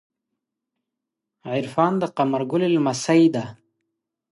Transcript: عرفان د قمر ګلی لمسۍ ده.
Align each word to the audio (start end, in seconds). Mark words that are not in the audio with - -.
عرفان 1.53 1.93
د 2.01 2.03
قمر 2.17 2.41
ګلی 2.51 2.69
لمسۍ 2.75 3.23
ده. 3.33 3.45